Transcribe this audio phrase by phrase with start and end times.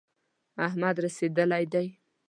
[0.67, 1.87] احمد رسېدلی دی.